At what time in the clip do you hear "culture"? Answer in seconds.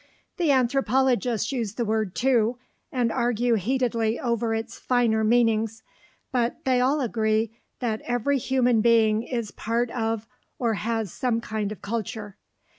11.83-12.35